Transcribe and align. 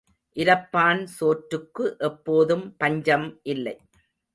இரப்பான் 0.37 1.03
சோற்றுக்கு 1.17 1.85
எப்போதும் 2.09 2.65
பஞ்சம் 2.77 3.29
இல்லை. 3.45 3.77